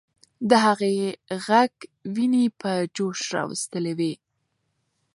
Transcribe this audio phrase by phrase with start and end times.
[0.49, 0.91] د هغې
[1.45, 1.49] ږغ
[2.15, 4.13] ويني په جوش راوستلې وې.